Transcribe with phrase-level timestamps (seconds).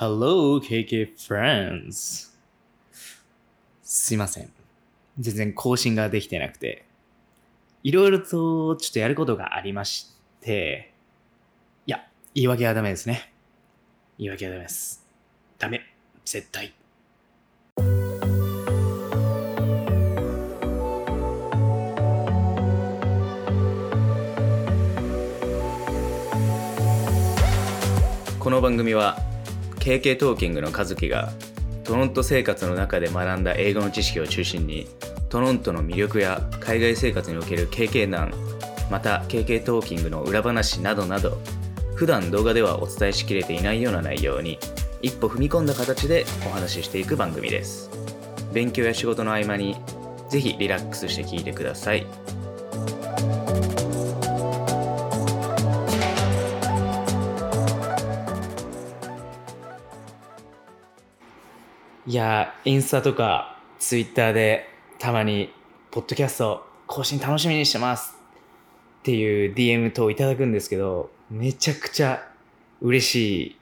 [0.00, 2.30] Hello, KK friends.
[3.82, 4.52] すいません。
[5.18, 6.84] 全然更新ができてなくて、
[7.82, 10.92] いろいろとちょっとやることがありまして、
[11.84, 13.32] いや、言い訳はダメですね。
[14.18, 15.04] 言い訳はダメです。
[15.58, 15.80] ダメ。
[16.24, 16.72] 絶対。
[28.38, 29.27] この番組は
[29.88, 31.32] KK トーキングの和樹が
[31.82, 34.86] トロント生活の中で学んだ英語の知識を中心に
[35.30, 38.34] トロントの魅力や海外生活における経験談
[38.90, 41.38] また KK トーキングの裏話などなど
[41.94, 44.58] 普段動画ではお伝えしきれていないような内容に
[45.00, 47.88] 一歩踏み込んだ形でお話ししていく番組です。
[48.52, 49.74] 勉強や仕事の合間に
[50.28, 52.06] ぜひリラックスして聞いてください。
[62.08, 64.66] いや、インスタとかツイッターで
[64.98, 65.52] たまに、
[65.90, 68.16] ポッドキャスト更新楽しみにしてます
[69.00, 72.26] っていう DM 等いただくんですけど、めちゃくちゃ
[72.80, 73.14] 嬉し
[73.48, 73.56] い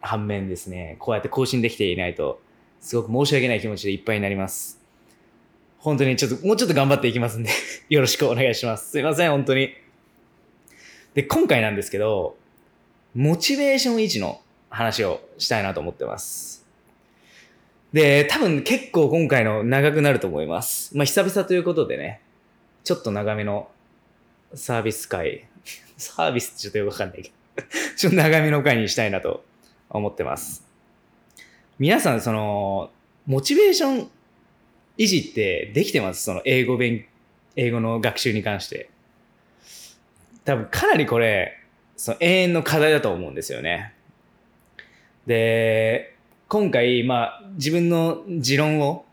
[0.00, 2.40] 反面ですね、こうやって更新できていないと、
[2.80, 4.82] すごく申し訳ない気持ちでいっぱいになります。
[5.78, 7.50] 本当にちょっと、もうちょっと頑張っていきますんで、
[7.90, 8.90] よろしくお願いします。
[8.90, 9.72] すいません、本当に。
[11.14, 12.36] で、今回なんですけど、
[13.14, 16.63] モチベーション維持の話をしたいなと思ってます。
[17.94, 20.96] で、多分結構今回の長くなると思います。
[20.96, 22.20] まあ久々ということでね、
[22.82, 23.68] ちょっと長めの
[24.52, 25.46] サービス会、
[25.96, 27.30] サービスってちょっとよくわかんないけ
[27.62, 29.44] ど、 ちょっと長めの回にしたいなと
[29.88, 30.66] 思ってます。
[31.78, 32.90] 皆さん、その、
[33.26, 34.10] モチベーション
[34.98, 36.24] 維持ってできてます？
[36.24, 37.06] その英語勉、
[37.54, 38.90] 英語の学習に関して。
[40.44, 41.60] 多分かなりこれ、
[41.96, 43.94] その永遠の課題だと思うんですよね。
[45.28, 46.13] で、
[46.54, 49.04] 今回、まあ、自分の持論を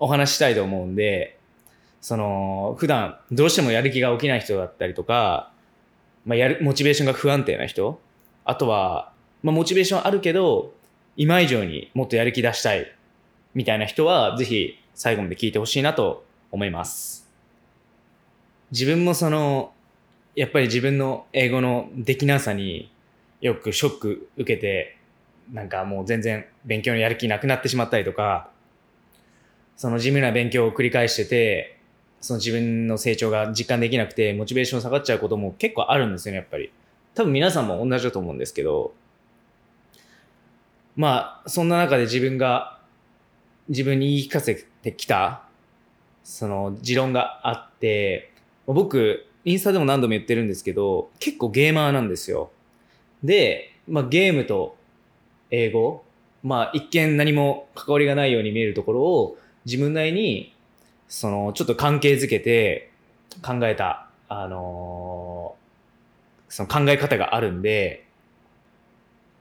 [0.00, 1.38] お話したいと思うんで、
[2.00, 5.52] その、普段どうしてもやる気が起きない人だったりとか、
[6.24, 8.00] まあ、やる、モチベーションが不安定な人、
[8.44, 9.12] あとは、
[9.44, 10.74] まあ、モチベーションあるけど、
[11.16, 12.92] 今以上にもっとやる気出したい、
[13.54, 17.30] みたいな人は、ぜひ最後まで聞いてほしいなと思います。
[18.72, 19.72] 自分もその、
[20.34, 22.90] やっぱり自分の英語のできなさに
[23.40, 24.96] よくショック受けて、
[25.52, 28.50] なんかもう全然勉強のやる気なくなってしまったりとか、
[29.76, 31.78] その地味な勉強を繰り返してて、
[32.20, 36.70] その自分の成長が実感できなくて、モチベーション下がっちゃうことも結構あるんですよね、やっぱり。
[37.14, 38.92] 多分皆さんも同じだと思うんですけど、
[40.96, 42.78] まあ、そんな中で自分が、
[43.68, 45.44] 自分に言い聞かせてきた、
[46.24, 48.32] その持論があって、
[48.66, 52.50] 僕、インスタでも何度も言ってるんですけど、結構ゲーマーなんですよ。
[53.24, 54.76] で、まあゲームと
[55.50, 56.04] 英語、
[56.42, 60.54] まあ一見何も関わりがないように見えるところを自分なりに、
[61.08, 62.90] そのちょっと関係づけて
[63.42, 65.60] 考えた、あのー
[66.50, 68.04] その考え方があるんで、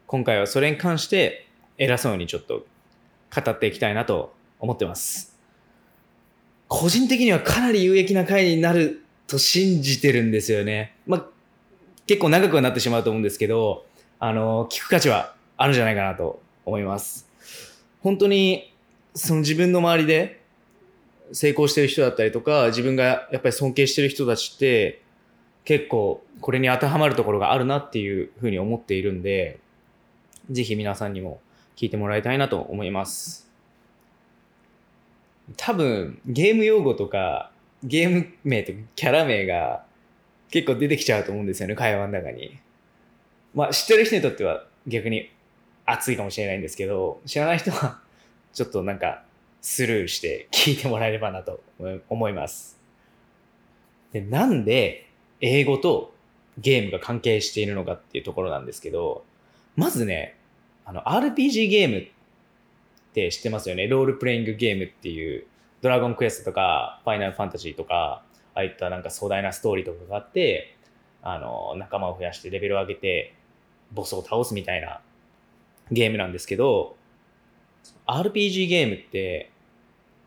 [0.06, 1.48] 今回はそれに関して
[1.80, 2.66] 偉そうにちょっと
[3.36, 5.36] 語っていきたいなと思ってます。
[6.68, 10.96] 個人的にはかなり有益な回になると信じてるんですよね。
[11.08, 11.26] まあ、
[12.06, 13.86] 結構長くはなってしまうと思うんですけど、
[14.20, 17.30] あの、聞く価値はあるんじゃないかなと思います。
[18.02, 18.74] 本当に、
[19.14, 20.42] その自分の周りで
[21.34, 25.02] 成功してる人だったりとか、自分がやっぱり尊敬してる人たちって、
[25.66, 29.60] 結構これに当てはまるところがあるなっていうふうに思っているんで、
[30.50, 31.42] ぜひ皆さんにも
[31.76, 33.52] 聞いてもらいたいなと思います。
[35.58, 37.52] 多分、ゲーム用語とか、
[37.84, 39.84] ゲーム名とかキャラ名が
[40.52, 42.60] 結構出てきちゃうと思うんですよね、会話の中に。
[43.54, 45.30] まあ、知ってる人にとっては逆に
[45.92, 48.00] 熱いかもしれないんですけど、知らない人は
[48.54, 49.24] ちょっとなんか
[49.62, 51.62] スルーして聞いてもらえればなと
[52.10, 52.80] 思います。
[54.12, 55.08] で、なんで
[55.42, 56.14] 英語と
[56.58, 59.24] ゲームが関係しているのかっていうところなんですけど、
[59.76, 60.36] まずね、
[60.86, 62.08] あの、RPG ゲームっ
[63.14, 63.88] て知ってますよね？
[63.88, 65.46] ロールプレイングゲームっていう、
[65.82, 68.24] ドラゴンクエストとか、ファイナルファンタジーとか、
[68.56, 70.76] ああいったなんか壮大なストーリーとかがあって、
[71.22, 73.34] あの、仲間を増やしてレベルを上げて、
[73.92, 75.02] ボスを倒すみたいな
[75.92, 76.96] ゲームなんですけど、
[78.08, 79.52] RPG ゲームって、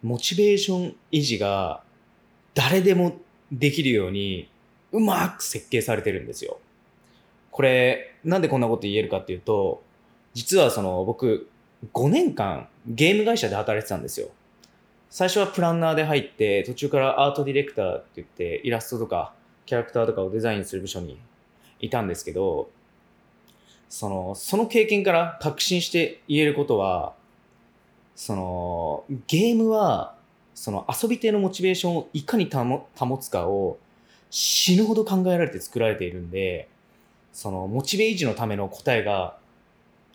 [0.03, 1.83] モチベーション維持が
[2.55, 3.17] 誰でも
[3.51, 4.49] できるように、
[4.93, 6.59] うまく設計されてるんですよ。
[7.51, 9.83] これ、なんでこんなこと言えるかっていうと、
[10.35, 11.49] 実はその僕、
[11.93, 14.29] 5年間ゲーム会社で働いてたんですよ。
[15.11, 19.35] 最初はプランナーで入って、途中からアートディレクターって言って、イラストとか
[19.67, 21.19] キャラクターとかをデザインする部署に
[21.81, 22.71] いたんですけど、
[23.93, 27.13] その、その経験から確信して言えることは、
[28.17, 30.15] その、ゲームは、
[30.55, 33.77] その遊び手のモチベーションをいかに保つかを
[34.31, 36.71] 死ぬほど考えられて作られているんで、
[37.35, 39.37] そのモチベ維持のための答えが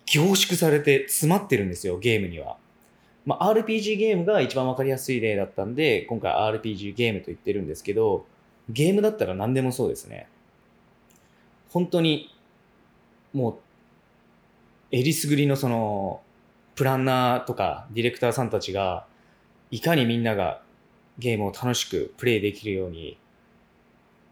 [0.08, 2.58] 凝縮されて詰まってるんですよ、ゲームには。
[3.28, 8.26] まあ、RPG ゲームが一番わかりやすい例だったんで、今回 RPG ゲームと言ってるんですけど、
[8.72, 10.28] ゲームだったら何でもそうですね。
[11.70, 12.34] 本当に、
[13.34, 13.67] もう、
[14.92, 16.22] えりすぐりのその、
[16.76, 19.06] プランナーとかディレクターさんたちが、
[19.72, 20.62] いかにみんなが
[21.18, 23.18] ゲームを楽しくプレイできるように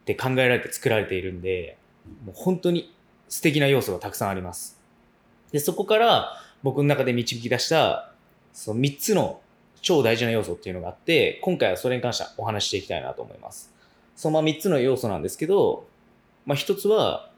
[0.02, 1.78] って考えられて作られているんで、
[2.25, 2.94] もう本当に
[3.28, 4.80] 素敵な要素がたくさんあります。
[5.52, 8.12] で、そこから僕の中で導き出した、
[8.54, 9.42] その3つの
[9.81, 13.74] 超大事な要素っていうのがあって、今回はそれに関してはお話ししていきたいなと思います。
[14.16, 15.88] そのま3つの要素なんですけど、
[16.46, 17.31] まあ1つは、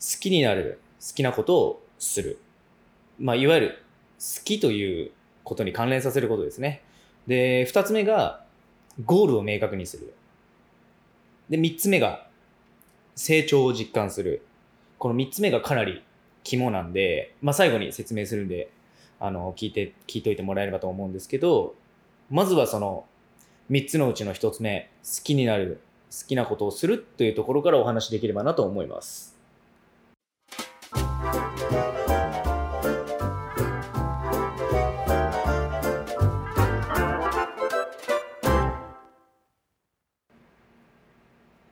[0.00, 2.38] 好きになる、好きなことをする。
[3.18, 3.84] まあいわゆる
[4.18, 5.10] 好きという
[5.44, 6.82] ことに関連させることですね。
[7.26, 8.44] で、2つ目が、
[9.04, 10.14] ゴールを明確にする。
[11.48, 12.26] で、3つ目が、
[13.14, 14.42] 成長を実感する。
[14.98, 16.02] この3つ目がかなり
[16.42, 18.70] 肝なんで、まあ、最後に説明するんで、
[19.20, 21.74] あの、聞いて、聞いといてもらえればと思うんですけど、
[22.30, 23.06] まずはその、
[23.70, 25.80] 3つのうちの1つ目、好きになる、
[26.10, 29.36] 好きなことをするというところからお話しできればなと思います。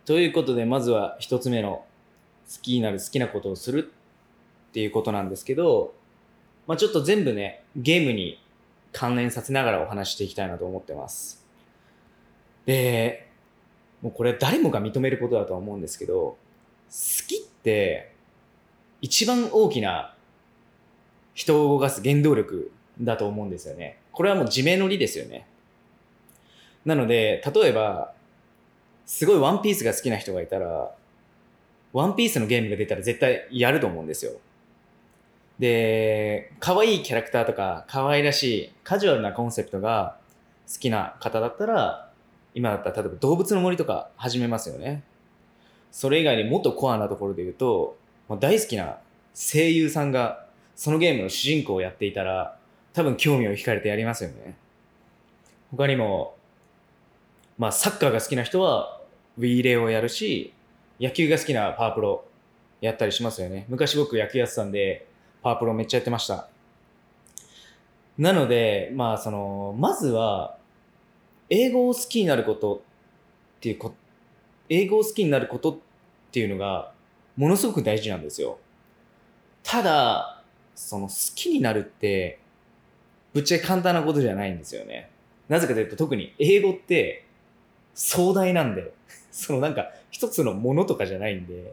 [0.07, 1.85] ということで、まずは一つ目の
[2.49, 3.93] 好きになる好きなことをする
[4.69, 5.95] っていうことなんですけど、
[6.67, 8.41] まあちょっと全部ね、ゲームに
[8.93, 11.45] 関連させながらお話していきたいなと思ってます。
[12.67, 13.29] で、
[14.01, 16.39] もうこれ誰もが認めることだとは思うんですけど、好
[17.27, 18.13] きって
[19.03, 20.15] 一番大きな
[21.35, 22.71] 人を動かす原動力
[23.01, 23.99] だと思うんですよね。
[24.13, 25.47] これはもう自明の理ですよね。
[26.85, 28.15] なので、例えば、
[29.07, 30.91] すごいワンピースが好きな人がいたら、
[31.93, 34.33] ワンピースのゲームが出たら絶対やると思うんですよ。
[35.59, 40.19] で、可愛いキャラクターとか、可愛らしいカジュアルなコンセプトが
[40.71, 42.11] 好きな方だったら、
[42.55, 45.05] 今だったら例えば動物の森とか始めますよね。
[45.93, 47.97] それ以外にもっとコアなところで言うと、
[48.29, 48.99] まあ、大好きな
[49.35, 52.59] 声優さんがそのゲームの主人公をやっていたら、
[52.93, 54.57] 多分興味を惹かれてやりますよね。
[55.71, 56.35] 他にも、
[57.57, 58.96] まあサッカーが好きな人は
[59.39, 60.53] Wii レをやるし、
[61.01, 62.25] 野球が好きなパワープロ
[62.81, 63.67] やったりしますよね。
[63.69, 65.07] 昔僕野球やってたんで、
[65.43, 66.49] パワープロめっちゃやってました。
[68.19, 70.57] なので、まあその、まずは、
[71.51, 72.77] 英語を好きになること
[73.59, 73.95] っていうこ、
[74.69, 75.77] 英語を好きになることっ
[76.33, 76.93] ていうのが、
[77.37, 78.59] ものすごく大事なんですよ。
[79.63, 80.43] ただ、
[80.75, 82.39] その好きになるって、
[83.35, 85.11] ぶっちゃけ簡単なことじゃないんですよね。
[85.49, 87.26] なぜかというと、特に英語って
[87.97, 88.93] 壮大なんで、
[89.33, 91.73] そのなんか一つのものとかじゃないんで、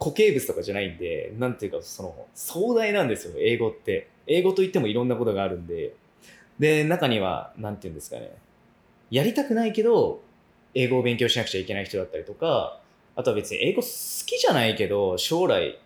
[0.00, 4.08] 固形物とかじゃないんで、なんていうかその壮大なんですよ、英語って。
[4.26, 5.92] 英語といってもいろんなことがあるんで。
[6.58, 8.32] で、中には、なんていうんですかね、
[9.10, 10.20] やりたくないけど、
[10.74, 12.80] 英語を勉強しなくちゃいけない人だったりとか、
[13.14, 13.88] あとは別に英語好
[14.26, 15.78] きじゃないけど、将来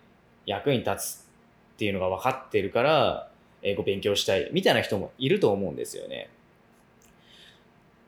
[0.46, 1.24] 役に立つ
[1.74, 3.30] っていうのが分かってるから、
[3.62, 6.28] 英語勉強したいみたいな人もいると思うんですよね。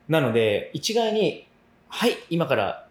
[0.07, 1.47] なので、一概に、
[1.89, 2.87] はい、今から、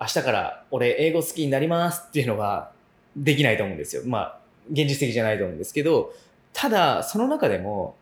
[0.00, 2.70] 明日から俺英語好きになりますっていうのは
[3.16, 4.02] できないと思うんですよ。
[4.06, 4.38] まあ、
[4.70, 6.12] 現実的じゃないと思うんですけど、
[6.52, 7.96] ただ、その中でも、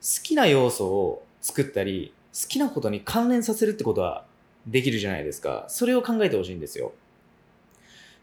[0.00, 4.24] 好きな要素を作ったり、好きなことに関連させるってことは
[4.66, 5.66] できるじゃないですか。
[5.68, 6.92] それを考えてほしいんですよ。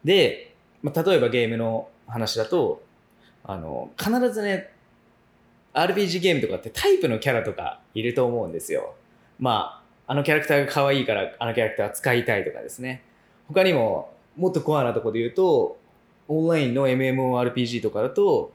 [0.04, 2.82] で、まあ、例えばゲームの話だと、
[3.44, 4.72] あの、必ずね、
[5.74, 8.96] RPG ゲームとかってタイプのキャラとかいると思うんですよ。
[9.40, 13.04] まあ、あのキャラクターが可愛いからあのキャラクター使いたいとかですね。
[13.48, 15.78] 他にも、もっとコアなとこで言うと、
[16.28, 18.52] オンラインの MMORPG とかだと、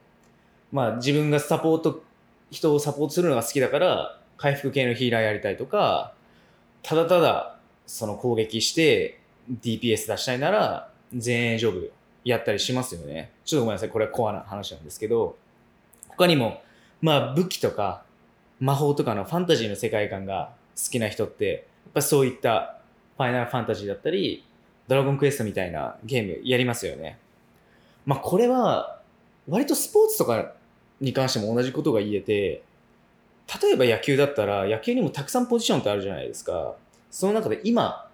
[0.73, 2.03] まあ自分がサポート、
[2.50, 6.14] 人をサポートするのが好きだから、回復系のヒーラーやりたいとか、
[6.83, 9.21] ただただその攻撃して
[9.62, 11.93] DPS 出したいなら、全英ジョブ
[12.25, 13.33] やったりしますよね。
[13.45, 15.37] ちょっとごめんなさい、これはコアな話なんですけど、
[16.09, 16.62] 他にも、
[17.00, 18.05] まあ武器とか
[18.61, 22.78] 魔法とかのファンタジーの世界観が好きな人って、やっぱそういった
[23.16, 24.45] ファイナルファンタジーだったり、
[24.88, 27.19] ドラゴンクエストみたいなゲームやりますよね。
[28.07, 29.00] まあこれは、
[29.49, 30.52] 割とスポーツとか
[31.00, 32.62] に関しても同じことが言えて、
[33.62, 36.75] 例えば野球だったら野球にもたくさんポジションってあるじゃないですか。
[37.11, 38.09] その中で今、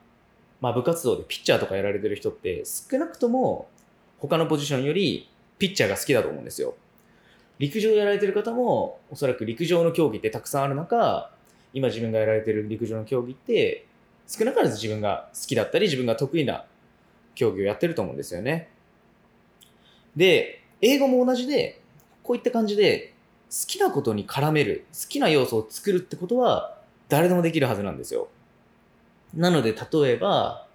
[0.61, 3.69] まあ部活動でピッチャーとかやられてる人って少なくとも
[4.19, 6.75] 他のポジションよりピッチャーが好きだと思うんですよ。
[7.59, 11.31] 陸上やられてる方も、おそらく陸上の競技ってたくさんある中、
[11.73, 13.87] 今自分がやられてる陸上の競技って、
[14.27, 16.65] 少なからず自分が好きだったり、自分が得意な
[17.35, 18.69] 競技をやってると思うんですよね。
[20.17, 21.81] で、英語も同じで、
[22.23, 23.15] こういった感じで、
[23.51, 28.29] 好きなことに絡める、好きな要素を作るってことは、誰でもできるはずなんですよ。
[29.35, 30.67] なので、例えば、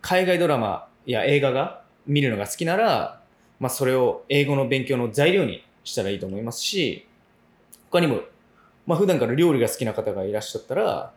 [0.00, 3.20] 海外ドラマや映画が見るのが好きなら、
[3.58, 7.06] まあ、それを英語の勉強の材料にしたらいいと思いますし、
[7.90, 8.22] 他にも、
[8.86, 11.12] まあ、普段から料理が好きな方がいらっしゃったら、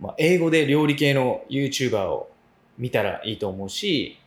[0.00, 2.30] まあ、英語で料理系の YouTuber を
[2.78, 4.18] 見たらいいと思うし、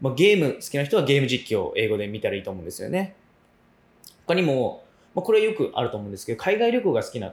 [0.00, 3.16] まあ、ゲーム好きな人はゲーム実況を英語で見たらいいと思うんですよね。
[4.26, 7.32] 他にも、まあ、これよくあると思うんですけど、海外旅行が好きな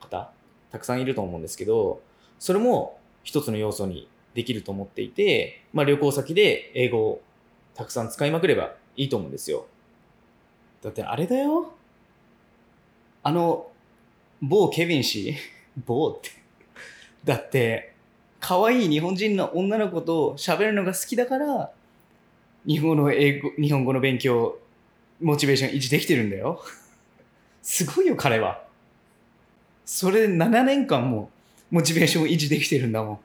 [0.00, 0.30] 方、
[0.70, 2.02] たくさんいると思うんですけど、
[2.38, 7.22] それも一つの要素にできると思っていて、まあ、旅行先で英語を
[7.74, 9.66] たくさん使いまくればいいと思うんですよ。
[10.82, 11.72] だってあれだよ。
[13.22, 13.71] あの、
[14.42, 15.36] 某ケビン氏？
[15.86, 16.30] 某って。
[17.24, 17.94] だって、
[18.40, 21.70] 可愛い日本人の女の子と喋るのが好きだから、
[22.66, 24.58] 日本語の英語、日本語の勉強、
[25.20, 26.60] モチベーション維持できてるんだよ。
[27.62, 28.64] すごいよ、彼は。
[29.84, 31.30] それで7年間も
[31.70, 33.20] モチベーション維持できてるんだもん。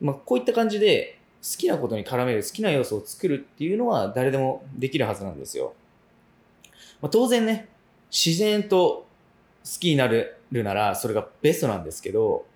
[0.00, 5.74] まあ、こういった感じで、好きなことに絡める、好きな要素を作るっていうのは誰でもできるはずなんですよ。
[7.00, 7.68] まあ、当然ね、
[8.10, 9.05] 自然と
[9.66, 12.46] 好きになるならそれがベストなんですけど、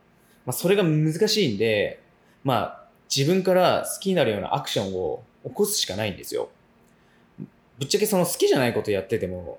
[0.47, 2.00] まあ、それが難しいんで、
[2.45, 6.49] まあ、自分から好きになるようなアクションを起こすしかないんですよ。
[7.79, 9.59] ぶっちゃけその好きじゃないことやってても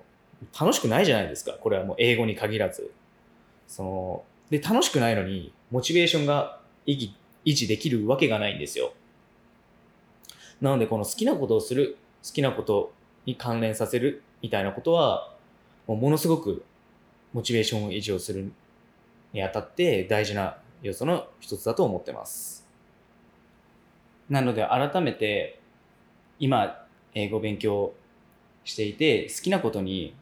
[0.58, 1.52] 楽しくないじゃないですか。
[1.52, 2.90] これはもう英語に限らず。
[3.68, 7.12] その、で、楽しくないのに、モチベーションが維
[7.44, 8.92] 持できるわけがないんですよ。
[10.60, 12.92] なので、この好きなことをする、好きなこと
[13.26, 15.34] に関連させるみたいなことは、
[15.86, 16.64] もうものすごく
[17.32, 18.52] モチベーションを維持をする
[19.32, 22.66] にあたって大事な要素の一つだと思ってます。
[24.28, 25.60] なので、改めて、
[26.38, 27.92] 今、英語勉強
[28.64, 30.14] していて、好きなことに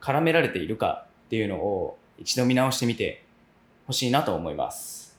[0.00, 3.24] 絡められているかっていうのを一度見直してみて
[3.86, 5.18] ほしいなと思います。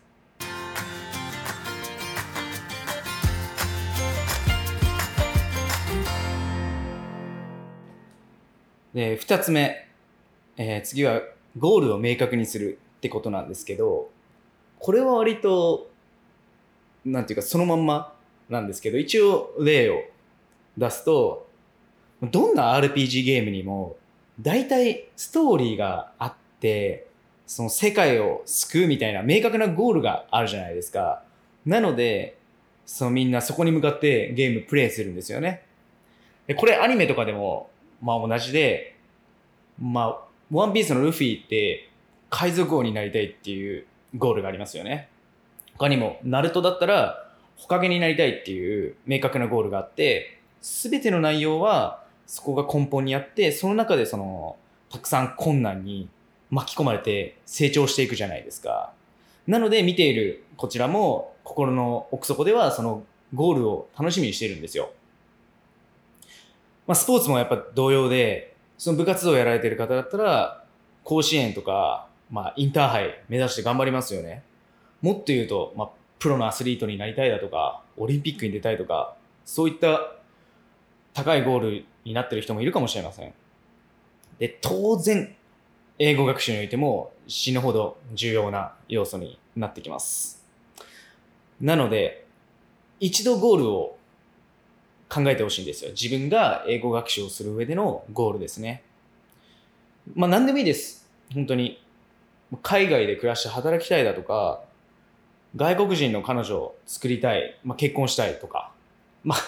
[8.94, 9.83] で、二つ目、
[10.58, 11.22] えー次は
[11.58, 14.10] ゴールを明確にするってことなんですけど、
[14.80, 15.90] これは割と、
[17.06, 18.14] なんていうかそのまんま
[18.50, 20.04] なんですけど、一応例を
[20.78, 21.48] 出すと、
[22.22, 23.98] どんな RPG ゲームにも
[24.40, 27.08] 大体ストーリーがあって、
[27.46, 31.24] その世界を救うみたいな明確なゴールがあるじゃないですか。
[31.66, 32.38] なので、
[32.86, 35.64] そのみんなそこに向かってゲームプレイするんですよね。
[36.48, 37.70] で、これアニメとかでも、
[38.02, 38.98] まあ同じで、
[39.80, 41.90] まあ、ワンピースのルフィって
[42.30, 45.10] 海賊王になりたいっていうゴールがありますよね。
[45.78, 54.56] 他にも、ナルトだったら、ホカゲになりたいっていう明確なゴールがあって、すべての内容はそこが根本にあって、その中でその、
[54.92, 56.08] たくさん困難に
[56.52, 58.94] 巻き込まれて成長していくじゃないですか。
[59.48, 64.92] なので見ているこちらも心の奥底ではそのゴールを楽しみにしてるんですよ。
[66.86, 70.64] まあスポーツもやっぱ同様で、その部活動やられてる方だったら、
[71.04, 74.44] 甲子園とか、まあインターハイ目指して頑張りますよね。
[75.02, 75.90] もっと言うと、まあ
[76.20, 79.16] プロのアスリートになりたいだとか、オリンピックに出たいとか、
[79.46, 80.16] そういった
[81.14, 83.34] 高いゴールになってる人もいるかもしれません。
[84.40, 85.36] で、当然、
[86.00, 90.44] 英語学習においても死ぬほど重要な要素になってきます。
[91.62, 92.26] なので、
[93.00, 93.98] 一度ゴールを
[95.14, 95.92] 考えてほしいんですよ。
[95.92, 98.84] 自分が英語学習をする上でのゴールですね。
[100.16, 101.08] まあ何でもいいです。
[101.34, 101.80] 本当に。
[102.62, 104.62] 海外で暮らして働きたいだとか、
[105.56, 108.72] 外国人の彼女を作りたい、まあ、結婚したいとか。
[109.24, 109.40] まあ、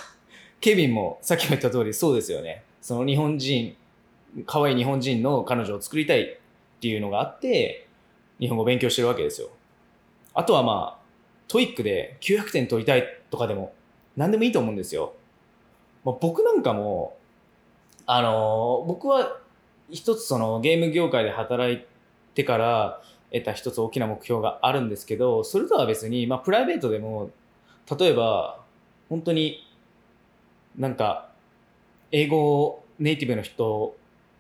[0.62, 2.64] ケビンもさっきも言った通りそうですよね。
[2.82, 3.76] その日本人、
[4.46, 6.38] 可愛い日本人の彼女を作りたいっ
[6.80, 7.88] ていうのがあって、
[8.40, 9.50] 日本語を勉強してるわけですよ。
[10.34, 11.06] あとはまあ、
[11.48, 13.74] TOEIC で900点取りたいとかでも
[14.16, 15.15] 何でもいいと思うんですよ。
[16.06, 17.18] まあ、僕なんかも、
[18.06, 19.40] あのー僕は
[19.92, 21.86] 一つそのゲーム業界で働い
[22.34, 27.30] てから得た一つ大きな目標があるんですけど、それとは別に、まあプライベートでも、
[28.00, 28.64] 例えば、
[29.10, 29.64] 本当に
[30.78, 31.30] なんか、
[32.12, 33.96] 英語ネイティブの人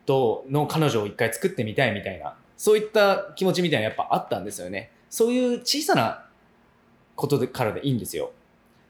[0.06, 4.92] との彼女を一回作ってみたいみたいな、そういった気持ちみたいなやっぱあったんですよね。
[5.10, 6.26] そういう小さな
[7.16, 8.32] ことでからでいいんですよ。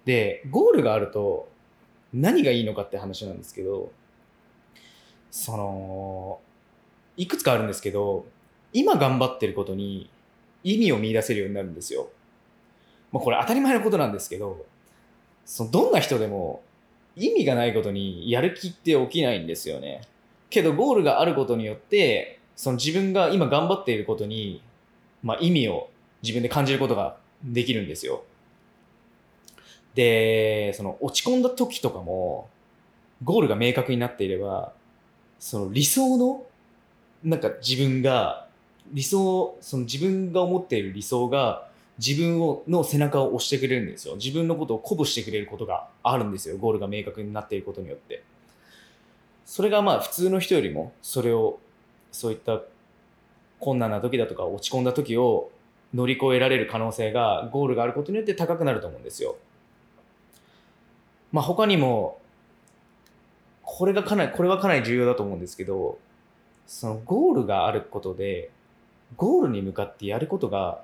[0.06, 1.48] で、ゴールがあると、
[2.16, 3.92] 何がいいのかって話なんですけど、
[5.32, 6.40] その、
[7.18, 8.26] いくつかあるんですけど、
[8.72, 10.10] 今頑張ってることに
[10.64, 12.08] 意味を見出せるようになるんですよ。
[13.12, 14.66] まあ、これ当たり前のことなんですけど、
[15.46, 16.64] そのどんな人でも
[17.16, 20.02] 意味がないことにやる気って起きないんですよね。
[20.50, 24.62] けどゴールがあることによって、その自分が今頑張っていることに、
[25.22, 25.90] まあ、意味を
[26.24, 28.24] 自分で感じることができるんですよ。
[29.96, 32.50] で、その落ち込んだ時とかも、
[33.24, 34.74] ゴールが明確になっていれば、
[35.40, 36.44] その理想の、
[37.24, 38.48] なんか自分が、
[38.92, 44.16] 理想、その自分が思っている理想が、自分をの背中を押してくれるんですよ。
[44.16, 46.58] 自分のことを鼓舞してくれることがあるんですよ。
[46.58, 48.24] ゴールが明確になっていることによって。
[49.46, 51.60] それがまあ普通の人よりも、それを、
[52.12, 52.62] そういった
[53.60, 55.52] 困難な時だとか落ち込んだ時を
[55.94, 59.38] 乗り越えられる可能性がゴールがあることによって高くなると思うんですよ。
[61.36, 62.22] まあ他にも、
[63.62, 66.00] これがかなり、これはかなり重要だと思うんですけど、
[66.66, 68.52] そのゴールがあることで、
[69.18, 70.82] ゴールに向かってやることが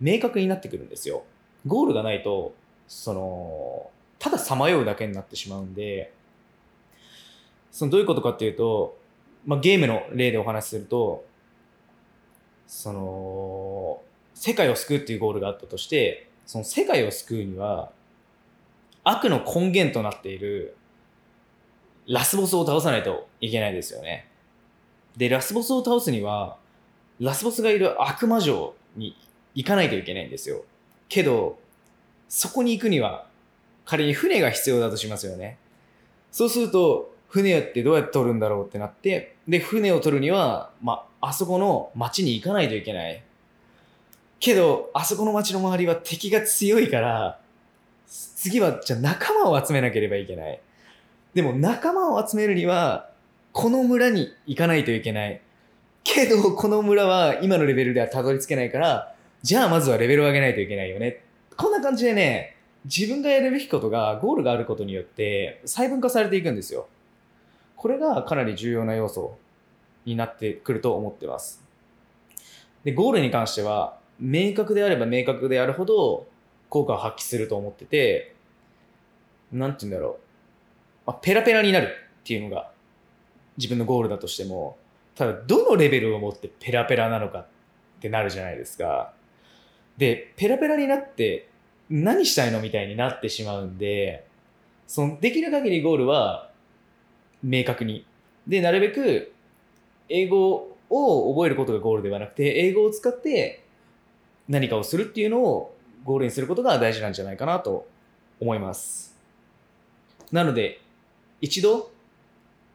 [0.00, 1.24] 明確になってくるんですよ。
[1.66, 2.54] ゴールがないと、
[2.86, 6.12] その、たださまようだけになってしまうんで、
[7.72, 8.96] そのどういうことかっていうと、
[9.44, 11.24] まあ、ゲームの例でお話しすると、
[12.68, 14.00] その、
[14.34, 17.90] 世界を救うっていうゴールがあったとして、その世界を救うには、
[19.04, 20.76] 悪の根源となっている
[22.06, 24.28] ラスボスを倒さないといけないですよね。
[25.16, 26.56] で、ラスボスを倒すには、
[27.20, 29.16] ラスボスがいる悪魔城に
[29.54, 30.64] 行かないといけないんですよ。
[31.08, 31.58] けど、
[32.28, 33.26] そこに行くには、
[33.84, 35.58] 仮に船が必要だとしますよね。
[36.30, 43.22] そうすると、船やってどうやって取るんだろうってなって、で、船を取るには、ま、あそこの町に行かないといけない。
[44.40, 47.40] けど、あそこの町の周りは敵が強いから、
[48.10, 50.60] 次は、じゃあ仲間を集めなければいけない。
[51.32, 53.10] でも仲間を集めるには、
[53.52, 55.40] この村に行かないといけない。
[56.02, 61.22] けど、この村は今のレベルではたどり着けないから、じゃあまずはレベルを上げないといけないよね。
[61.56, 66.88] こんな感じでね、自分がやるべきことがゴールがあることによって細分化されていくんですよ。
[67.76, 69.38] これがかなり重要な要素
[70.04, 71.62] になってくると思ってます。
[72.84, 76.26] で、ゴールに関しては、明確であれば明確であるほど
[76.70, 78.34] 効果を発揮すると思ってて、
[79.52, 80.18] なんて言うんだろう。
[81.08, 81.88] まあ、ペラペラになる
[82.20, 82.70] っていうのが
[83.58, 84.78] 自分のゴールだとしても、
[85.16, 87.46] ただどのレベルを持ってペラペラなのかっ
[88.00, 89.12] てなるじゃないですか。
[89.98, 91.48] で、ペラペラになって
[91.90, 94.24] 何したいのみたいになってしまうんで、
[94.86, 96.50] そのできる限りゴールは
[97.42, 98.06] 明確に。
[98.46, 99.32] で、なるべく
[100.08, 103.64] 英語を覚えることがゴールではなくて、英語を使って
[104.48, 107.86] 何かをするっていうのをゴールにすることが大事なんじゃないかなと
[108.40, 109.16] 思います。
[110.32, 110.80] なので、
[111.40, 111.90] 一度、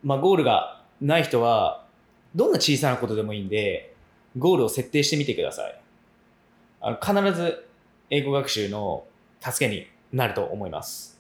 [0.03, 1.85] まあ、ゴールがない人は、
[2.35, 3.93] どんな小さなことでもいいんで、
[4.37, 5.79] ゴールを設定してみてください。
[6.81, 7.65] あの必ず
[8.09, 9.05] 英語学習の
[9.39, 11.19] 助けになると思います。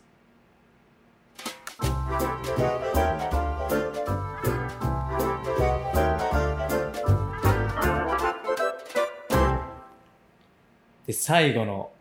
[11.07, 11.91] で、最後の、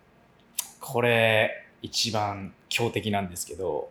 [0.86, 3.88] これ、一番強敵なんですけど、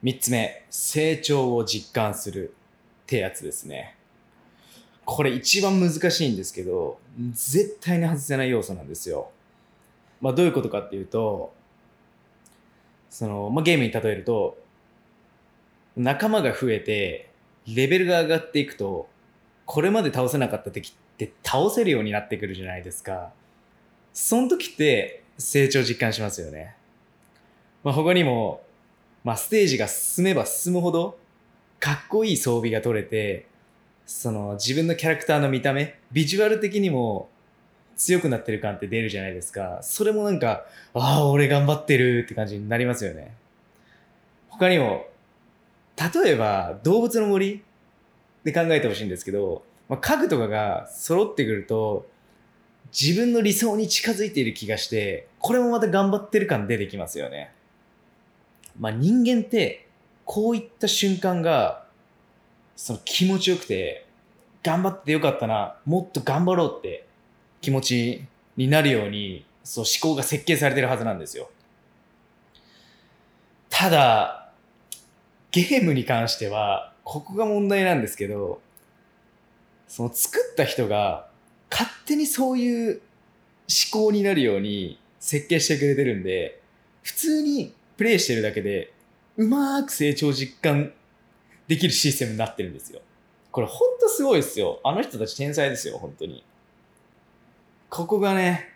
[0.00, 2.54] 三つ目、成長を実感する
[3.02, 3.94] ってやつですね。
[5.04, 6.98] これ一番難しいんですけど、
[7.32, 9.32] 絶対に外せない要素なんですよ。
[10.22, 11.52] まあどういうことかっていうと、
[13.10, 14.56] その、まあゲームに例えると、
[15.94, 17.28] 仲間が増えて、
[17.66, 19.10] レベルが上がっていくと、
[19.66, 23.30] これまで倒せなかった敵って倒せるようになってくるじゃないですか。
[24.14, 26.74] その時って成長実感しますよね。
[27.84, 28.62] まあ他にも、
[29.24, 31.18] まあステージが進めば進むほど、
[31.80, 33.46] かっこいい装備が取れて、
[34.06, 37.28] その自分のキャラクターの見た目、ビジュアル的にも
[37.96, 39.78] 強くなってる感って出るじゃないですか。
[39.82, 40.64] それもなんか、
[40.94, 43.34] ああ、俺頑張ってるって感じになりますよね。
[44.48, 45.06] 他にも、
[45.96, 47.62] 例えば動物の森
[48.44, 52.06] で考えてほしいんですけど、まあ、家具とかが揃ってくると、
[52.92, 57.52] 自分の理想に近づいている気がして、これもまた頑張ってる感出てきますよね。
[58.78, 59.88] まあ人間って、
[60.24, 61.86] こういった瞬間が、
[62.76, 64.06] その気持ちよくて、
[64.62, 67.06] 頑張ってよかったな、もっと頑張ろうって
[67.60, 68.24] 気持ち
[68.56, 71.50] になるように、そう思考が設計されてるはずなんですよ。
[73.70, 74.52] ただ、
[75.50, 78.60] ゲームに関しては、ここが問題なんですけど、
[79.88, 81.28] その作った人が
[81.72, 83.00] 勝手にそういう
[83.92, 86.60] 思考になるように設計してくれてるんで、
[87.02, 88.92] 普通にプレイしてるだけで
[89.36, 90.92] うまーく成長実感
[91.66, 93.00] できるシステムになってるんですよ。
[93.50, 94.80] これほんとすごいですよ。
[94.84, 96.44] あの人たち天才ですよ、本当に。
[97.88, 98.68] ここがね、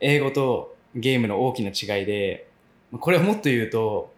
[0.00, 2.48] 英語とゲームの大きな違いで、
[3.00, 4.12] これをもっと言うと、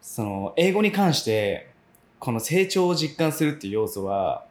[0.00, 1.70] その、英語に関して、
[2.18, 4.46] この成長を実感するっていう要素は、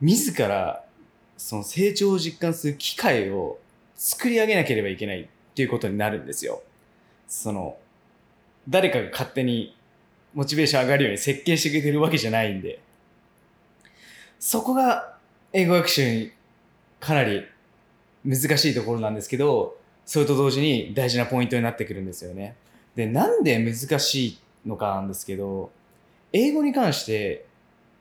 [0.00, 0.84] 自ら、
[1.44, 3.58] その成長を実感する機会を
[3.96, 5.26] 作り上げなければいけないっ
[5.56, 6.62] ていうことになるんですよ。
[7.26, 7.76] その、
[8.68, 9.76] 誰かが勝手に
[10.34, 12.80] モチベーション上がるように設計してくれてるわけじゃないんで、
[14.38, 15.16] そこが
[15.52, 16.30] 英語学習に
[17.00, 17.44] かなり
[18.24, 19.76] 難しいところなんですけど、
[20.06, 22.54] それと同時に大事なポイントになってくるんですよね。
[22.94, 25.72] で、なんで難しいのかなんですけど、
[26.32, 27.46] 英語に関して、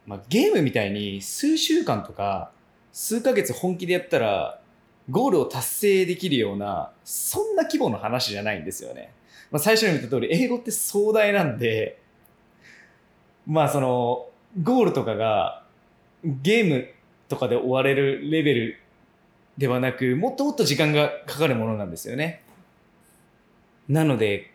[0.05, 2.51] まあ、ゲームみたいに数週間とか
[2.91, 4.61] 数ヶ月本気でやったら
[5.09, 9.11] ゴールを達成できるような、そんな規模の話じゃないんですよね。
[9.49, 12.01] まあ、最初に言った通り、英語って壮大なんで、
[13.45, 14.27] まあその、
[14.61, 15.63] ゴールとかが
[16.23, 16.87] ゲーム
[17.27, 18.77] とかで終われるレベル
[19.57, 22.43] ではなく、もっともっと時間がかかるものなんですよね。
[23.89, 24.51] なので、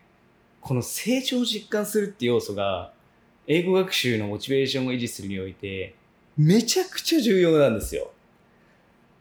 [0.60, 2.92] この成長を実感するって要素が、
[3.46, 5.94] 英語学習のモチベーションを維持するにおいて、
[6.36, 8.10] めちゃくちゃ重要なんですよ。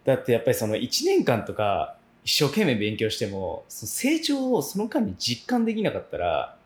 [0.06, 6.58] だってやっぱりその1年間とか一生懸命勉強しても、その成長をその間に実感できなかったら、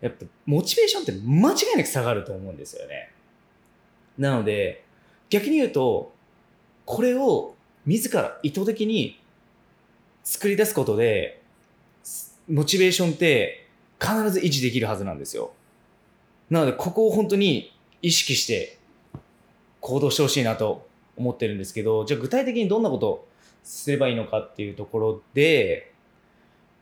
[0.00, 3.10] やっぱモチベーションって間違いなく下がると思うんですよね。
[4.18, 4.84] なので、
[5.30, 6.12] 逆に言うと、
[6.84, 7.54] これを
[7.86, 9.18] 自ら意図的に
[10.22, 11.40] 作り出すことで、
[12.46, 13.66] モチベーションって
[13.98, 15.52] 必ず維持できるはずなんですよ。
[16.50, 17.72] なので、ここを本当に
[18.02, 18.78] 意識して
[19.80, 23.26] 行動してほしいなと思ってるんですけど、じゃあ具体的にどんなこと
[23.62, 25.92] すればいいのかっていうところで、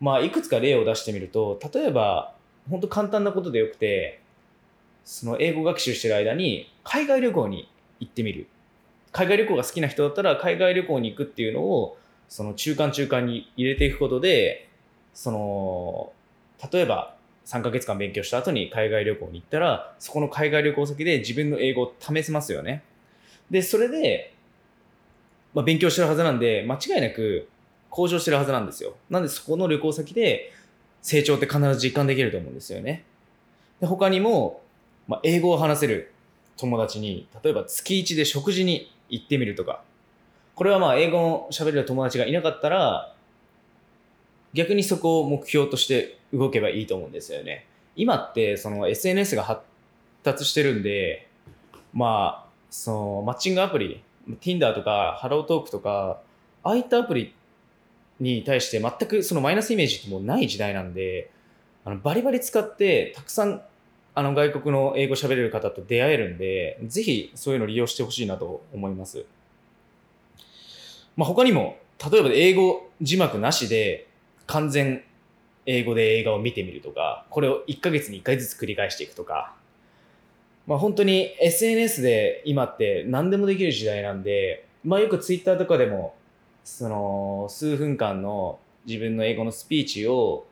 [0.00, 2.34] まあ、いくつか例を出してみると、例えば、
[2.68, 4.20] 本当簡単なことでよくて、
[5.04, 7.68] その英語学習してる間に海外旅行に
[8.00, 8.46] 行ってみる。
[9.12, 14.68] 海外旅行が好きな人だったら海外旅行に行くっていうのを、その中間中間に入れていくことで、
[15.12, 16.12] その、
[16.72, 17.14] 例えば
[17.44, 22.82] 3ヶ月間勉強した後に海外旅行に行ったら、そこの海外旅行先で自分の英語を試せますよね。
[23.52, 24.34] で、それで、
[25.54, 27.48] まあ、勉強してるはずなんで、間違いなく
[27.90, 28.96] 向上してるはずなんですよ。
[29.10, 30.50] なんでそこの旅行先で
[31.02, 33.04] 成長って必ず実感できると思うんですよね。
[33.80, 34.62] で他にも、
[35.06, 36.12] まあ、英語を話せる
[36.56, 39.82] 友達に、例えば月1で食事に行ってみるとか、
[40.54, 43.14] これはまあ英語を喋れる友達がいなかったら、
[44.54, 47.66] 逆にそこを目標として動けばいいと思うんですよね。
[47.96, 49.60] 今ってその SNS が発
[50.22, 51.28] 達してるんで、
[51.92, 52.41] まあ、
[52.72, 54.02] そのマッチングアプリ、
[54.40, 56.20] Tinder とか HelloTalk とか、
[56.62, 57.34] ああいったアプリ
[58.18, 61.30] に対して全くそのマイナスイメージってもうない時代なんで、
[61.84, 63.60] あのバリバリ使ってたくさん
[64.14, 69.26] あの外国の英語喋れる方と出会えるんで、ぜひそういうのを利用してほしいなと思います。
[71.14, 71.76] まあ、他にも、
[72.10, 74.06] 例えば英語字幕なしで
[74.46, 75.04] 完全
[75.66, 79.54] 英語で映画を見てみるとか、これを1ヶ月に1回ずつ繰り返していくとか、
[80.66, 86.14] まあ本当に SNS で今って何でもできる時代なんで、まあよく Twitter とかでも、
[86.64, 90.46] その数分間の自分の英語のスピーチを、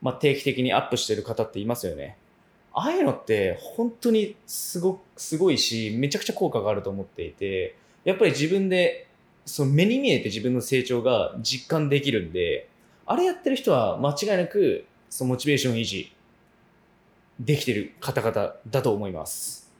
[0.00, 2.16] まあ、定期的にアップしてる方っていますよね。
[2.72, 9.06] ああいうのって本当にすごすごいし、めちゃくちゃ効果があると思っていて、やっぱり自分で
[9.44, 12.68] その目に見えて自分の成長が実感できるんで、
[13.06, 16.12] あれやってる人は間違いなくそのモチベーション維持
[17.40, 19.72] できてる方々だと思います。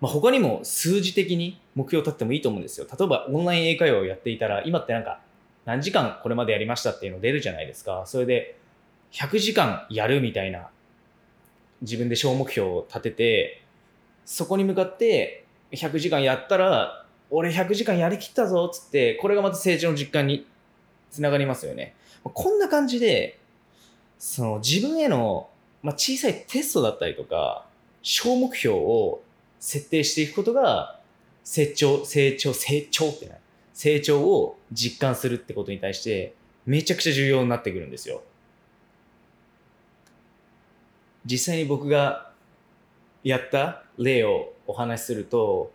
[0.00, 2.86] まあ、他にも数字的に目標を立ってもいいと思うんですよ。
[2.86, 5.20] 例えばオンライン英会話をやっていたら、今ってなんか
[5.64, 8.04] 何時間これまでやりましたっていうの出るじゃないですか。
[8.06, 8.58] それで
[9.12, 10.68] 100時間やるみたいな
[11.80, 13.62] 自分で小目標を立てて、
[14.24, 20.46] そこに向かって100時間やったら、俺100時間やりきったぞっつって、これがまた成長の実感に
[21.10, 21.94] つながりますよね。
[22.22, 23.38] こんな感じで、
[24.18, 25.50] その自分への、
[25.82, 27.66] まあ、小さいテストだったりとか、
[28.02, 29.20] 小目標を
[29.60, 30.98] 設定していくことが、
[31.44, 33.40] 成長、成長、成長ってない。
[33.74, 36.34] 成長を実感するってことに対して、
[36.66, 38.22] めちゃくちゃ重要になってくるんですよ。
[41.24, 42.32] 実際に僕が
[43.22, 45.70] やった例をお話しすると、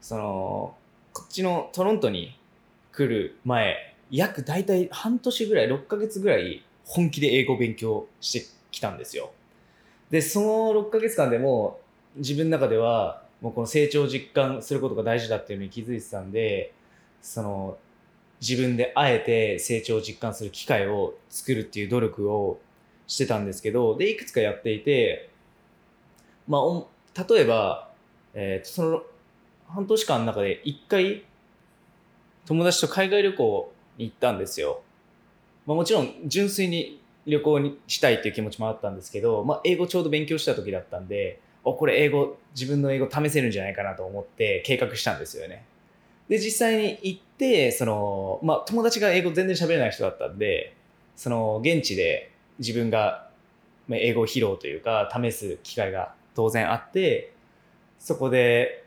[0.00, 0.76] その、
[1.12, 2.38] こっちのトロントに
[2.92, 9.30] 来る前、約大体半年ぐらい、6ヶ月ぐらい本気で英語勉強してきたんですよ。
[10.10, 11.80] で、その6ヶ月間でも
[12.16, 16.72] 自分の中ではもうこの成長を実感することが大事だっていうのに気づいてたんで、
[17.22, 17.78] その
[18.40, 22.60] 自分であえて成長を実感する機会を作るっていう努力を
[23.06, 25.30] してたんですけど、で、いくつかやっていて、
[26.46, 27.90] まあ、例えば、
[28.34, 29.02] えーその
[29.68, 31.24] 半年間の中で一回
[32.46, 34.80] 友達と海外旅行に行ったんですよ。
[35.66, 45.64] まあ、もちろん純粋に旅行にしたいっていう気持ちもあったんですけど、まあ、英語ちょうど勉強した時だったんで、お、これ英語、自分の英語試せるんじゃないかなと思って計画したんですよね。
[46.28, 50.74] で、実際に行って、その、まあ、友達が英語全然喋れない人だったんで、
[51.16, 53.28] その、現地で自分が
[53.90, 57.32] 英語を披露というか、試す機会が当然あって、
[57.98, 58.84] そこで、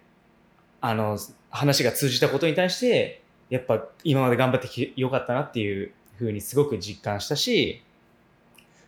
[0.79, 1.19] あの、
[1.51, 7.83] 話が通じたことに対して、やっぱ今まで頑張ってきよかったなっていうふうにすごく実感したし、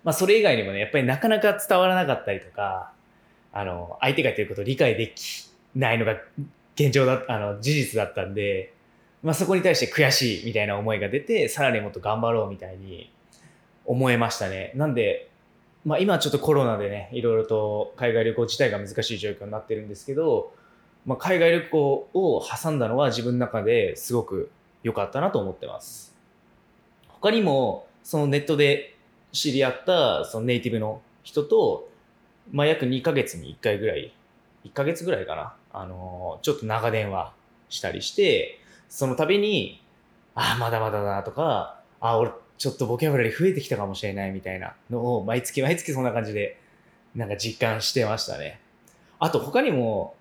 [0.04, 2.92] まあそれ以外にもね、やっぱりなかなか伝わらなかったりとか、
[3.52, 6.18] あの、相手が言ってることを理解できないのが
[6.76, 8.74] 現状だ、あの、事実だったんで、
[9.22, 13.12] まあそこに対して悔しいみたいな思いが出て、さらにもっと頑張ろうみたいに
[13.86, 14.74] 思えましたね。
[14.76, 15.30] なんで、
[15.86, 20.54] まあ今ちょっとコロナでね、いろいろと海外旅行自体が難しい状況になってるんですけど、
[21.06, 24.52] まあ海外旅行を挟んだのは自分の中ですごく
[24.84, 26.14] 良かったなと思ってます。
[27.08, 28.93] 他にも、そのネットで
[29.34, 31.90] 知り合ったそのネイティブの人と、
[32.52, 34.14] まあ約2ヶ月に1回ぐらい、
[34.64, 37.34] 1ヶ月ぐらいかな、あのちょっと長電話
[37.70, 39.82] したりして、その度に、
[40.36, 46.60] ああ、まだまだだなとか、ああ、俺ちょっとボキャブラリー増えてきたかもしれないみたいなのを毎月毎月そんな感じで
[47.16, 48.60] なんか実感してましたね。
[49.20, 50.16] あと他にも、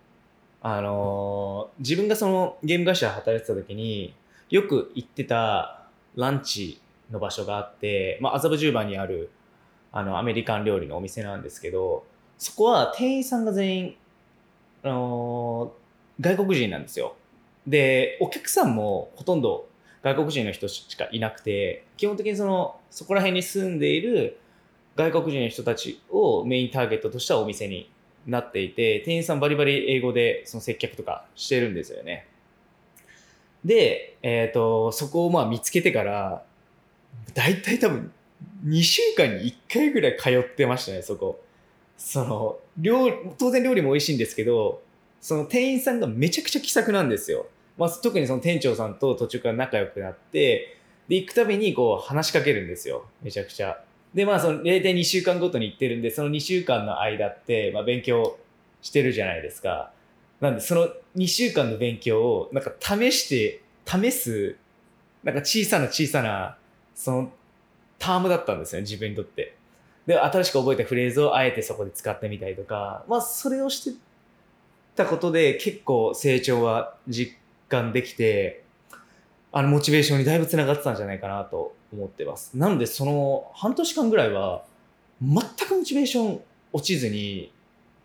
[0.65, 4.15] あの自分がそのゲーム会社で働いてた時に
[4.49, 5.83] よく行ってた
[6.15, 6.81] ランチ
[7.13, 9.31] の場所があって、まあ、麻布十番にある
[9.93, 12.05] あのアメリカン料理のお店なんですけど
[12.39, 13.97] そこは店員さんが全員、
[14.83, 15.83] あのー
[16.21, 17.17] 外国人なんですよ。
[17.67, 19.69] でお客さんもほとんど
[20.03, 24.39] 外国人の人しかいなくて基本的にそのそこら辺に住んでいる
[24.97, 27.89] 外国人の人たちをメインターゲットとしたお店に
[28.27, 32.27] なっていて店員さんバリバリ英語でその接客とかしてるんですよね
[33.65, 36.43] で、えー、とそこをまあ見つけてから
[37.35, 38.13] 大体多分
[38.67, 41.43] 2週間に1回ぐらい通ってましたねそこ
[41.97, 44.83] その料当然料理も美味しいんですけど
[45.21, 47.47] その店員さんがめちゃくちゃ気さくなんですよ
[47.79, 50.77] まあ、特にその店長さんと途中から仲良くなって、
[51.09, 53.07] で、行くたびにこう話しかけるんですよ。
[53.23, 53.83] めちゃくちゃ。
[54.15, 58.39] で、まあ、その0.2週間ごとに行ってるんで、その2週間の間って、まあ、勉強
[58.83, 59.91] してるじゃないですか。
[60.41, 64.57] なんで、その2週間の勉強を、なんか試して、試す、
[65.25, 66.59] なんか小さな小さな、
[67.03, 67.33] その、
[67.99, 69.57] タームだったんですよね、自分にとって。
[70.07, 73.99] で、新しく覚えたフレーズをあえてそこで使ってみたりとか、まあ、それをして
[74.95, 77.37] たことで結構成長は実
[77.69, 78.63] 感できて、
[79.51, 82.57] あの、モチベーションにだいぶつながってたんじゃないかなと思ってます。
[82.57, 84.65] なので、その半年間ぐらいは、
[85.21, 86.41] 全くモチベーション
[86.73, 87.53] 落ちずに、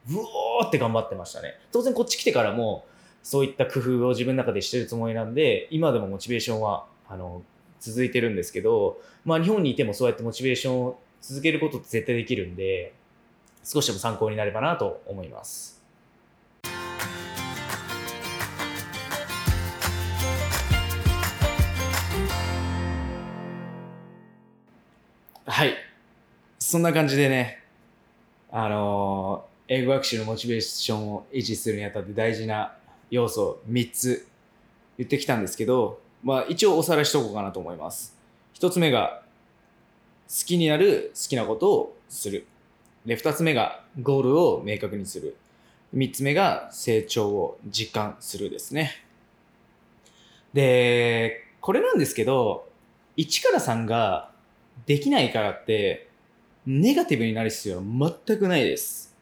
[0.09, 1.53] うおーって頑張ってましたね。
[1.71, 2.85] 当然こっち来てからも、
[3.21, 7.43] そういった工夫を自分の中でしてるつもりなんで、今でもモチベーションは、あの、
[7.79, 12.93] 続いてるんですけど、まあ日本にいてもそうやってモチベーションを続けることって絶対できるんで、
[13.63, 15.81] 少しでも参考になればなと思います。
[25.45, 25.75] はい。
[26.59, 27.63] そんな感じでね、
[28.51, 32.73] あのー英語学習のモチベーションを維持するにあたって大事な
[33.11, 34.25] 要素を3つ
[34.97, 38.15] 言ってきたんですけど、まあ一応おさらいしとこうかなと思います。
[38.55, 39.21] 1つ目が
[40.27, 42.45] 好きになる好きなことをする。
[43.05, 45.37] で、2つ目がゴールを明確にする。
[45.95, 48.91] 3つ目が成長を実感するですね。
[50.53, 52.67] で、これなんですけど、
[53.15, 54.31] 1から3が
[54.85, 56.09] できないからって、
[56.65, 57.83] ネガティブになる必要は
[58.25, 59.15] 全くないです。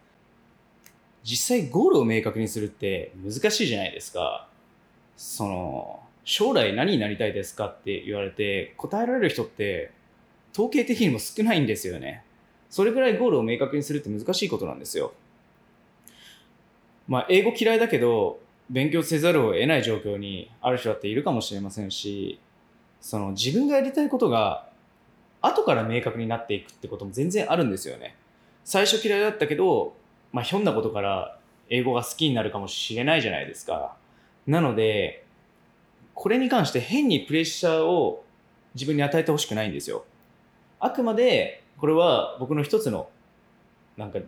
[1.24, 4.48] 実際ゴールを明確にするって難しいじゃないですか。
[5.18, 9.92] その、将来何になりたいですかって言われて答えられる人って
[10.54, 12.24] 統計的にも少ないんですよね。
[12.70, 15.14] それぐらいゴールを明確にするって難しいことなんですよ。
[17.08, 22.40] まあ、英語嫌いだけど、勉強せざるを得ない状況にある人だっているかもしれませんし、
[23.00, 24.68] その自分がやりたいことが
[25.42, 28.16] 後から明確になっていくってことも全然あるんですよね。
[28.64, 29.94] 最初嫌いだったけど、
[30.34, 31.38] まあ、ひょんなことから
[31.70, 33.96] 英語が好きになるかもしれないじゃないですか。
[34.48, 35.25] なので、
[36.16, 38.26] これに関して変にプレッシャーを
[38.74, 40.06] 自分に与えてほしくないんですよ。
[40.80, 43.10] あくまで、これは僕の一つの、
[43.98, 44.20] なんか、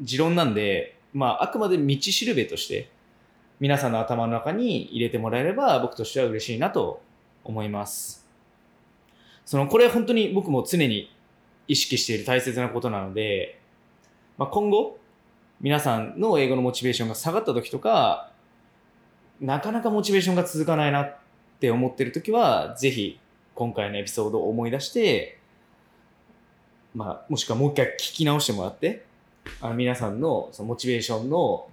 [0.00, 2.88] 持論なんで、まあ、あくまで道しるべとして、
[3.58, 7.02] 皆さんの頭の中に入れてもらえれば、僕としては嬉しいなと
[7.42, 8.26] 思います。
[9.44, 11.12] その、これ本当に僕も常に
[11.66, 13.58] 意識している大切なことなので、
[14.38, 14.98] まあ、今後
[15.60, 18.30] 皆さんの英語のモチベーションが下がった時とか
[19.40, 21.16] なかなかモチベーションが続かないなっ
[21.62, 23.20] って思ってる時はぜひ
[23.54, 25.38] 今回のエピソードを思い出して、
[26.92, 29.04] まあ、もしくはもう一回聞き直してもらって
[29.60, 31.68] あの皆さんのそのモチベーションの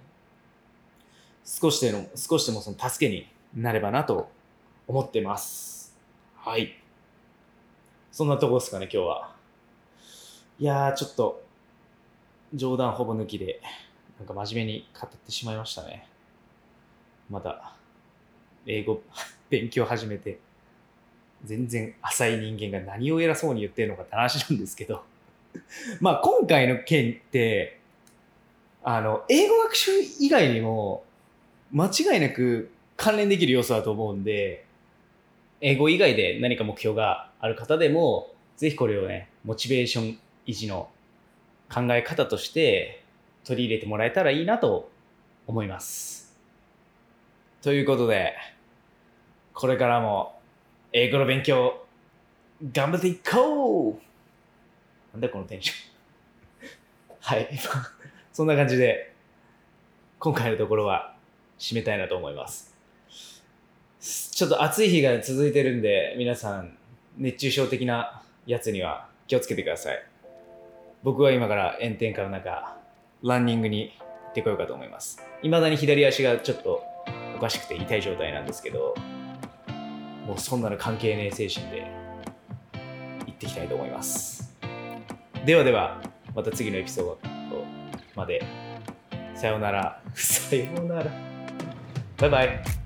[1.44, 4.30] 少しでの少しでもその助けになればなと
[4.86, 5.98] 思ってます。
[6.36, 6.80] はい。
[8.12, 9.34] そんなとこですかね、今日は。
[10.60, 11.42] いやー、ちょっと、
[12.54, 13.60] 冗談ほぼ抜きで、
[14.18, 16.06] なんか真面目に語ってしまいましたね。
[17.28, 17.74] まだ、
[18.66, 19.02] 英語
[19.50, 20.38] 勉強始めて、
[21.44, 25.02] 全然浅い人間が何を偉そうに言ってるのかって話なんですけど、
[26.00, 27.78] まあ今回の件って、
[28.82, 31.04] あの、英語学習以外にも、
[31.72, 34.64] 間違いなく関連できる要素だと思うんで、
[35.60, 40.88] 英語以外で何か目標がある方でも、ぜひこれをね、モチベーション維持の
[41.72, 43.02] 考え方として
[43.44, 44.90] 取り入れてもらえたらいいなと
[45.46, 46.36] 思います。
[47.62, 48.34] ということで、
[49.60, 50.40] これからも
[50.90, 51.84] 英語の勉強
[52.72, 55.76] 頑張っていこうなんだこのテンション。
[57.20, 57.46] はい。
[58.32, 59.12] そんな感じで、
[60.18, 61.14] 今回のところは
[61.58, 62.74] 締めたいなと思います。
[64.00, 66.78] ちょっと暑い日が続いてるんで、皆さん、
[67.18, 70.02] 熱中症的なやつには気をつけてください。
[71.02, 72.78] 僕は今から炎天下の中、
[73.22, 75.22] ランニングに行ってこようかと思います。
[75.42, 76.82] 未だに左足がちょっと
[77.36, 78.94] おかしくて痛い状態なんですけど、
[80.30, 81.90] もうそんなの関係ねえ精神で
[83.26, 84.56] 行ってきたいと思います。
[85.44, 86.00] ではでは、
[86.36, 87.18] また次のエピソード
[88.14, 88.40] まで。
[89.34, 90.00] さようなら。
[90.14, 91.10] さようなら。
[92.16, 92.79] バイバイ。